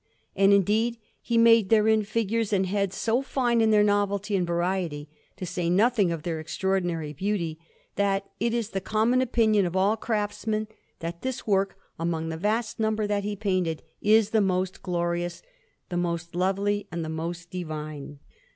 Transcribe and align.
And, 0.35 0.51
indeed, 0.51 0.97
he 1.21 1.37
made 1.37 1.69
therein 1.69 2.01
figures 2.03 2.51
and 2.51 2.65
heads 2.65 2.95
so 2.97 3.21
fine 3.21 3.61
in 3.61 3.69
their 3.69 3.83
novelty 3.83 4.35
and 4.35 4.47
variety, 4.47 5.07
to 5.37 5.45
say 5.45 5.69
nothing 5.69 6.11
of 6.11 6.23
their 6.23 6.39
extraordinary 6.39 7.13
beauty, 7.13 7.59
that 7.97 8.27
it 8.39 8.51
is 8.51 8.71
the 8.71 8.81
common 8.81 9.21
opinion 9.21 9.67
of 9.67 9.75
all 9.75 9.95
craftsmen 9.95 10.67
that 11.01 11.21
this 11.21 11.45
work, 11.45 11.77
among 11.99 12.29
the 12.29 12.35
vast 12.37 12.79
number 12.79 13.05
that 13.05 13.23
he 13.23 13.35
painted, 13.35 13.83
is 14.01 14.31
the 14.31 14.41
most 14.41 14.81
glorious, 14.81 15.43
the 15.89 15.97
most 15.97 16.33
lovely, 16.33 16.87
and 16.91 17.05
the 17.05 17.07
most 17.07 17.51
divine. 17.51 18.17